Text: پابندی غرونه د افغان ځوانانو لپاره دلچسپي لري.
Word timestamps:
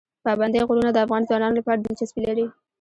پابندی 0.25 0.61
غرونه 0.67 0.89
د 0.91 0.97
افغان 1.05 1.21
ځوانانو 1.29 1.57
لپاره 1.59 1.79
دلچسپي 1.79 2.21
لري. 2.27 2.45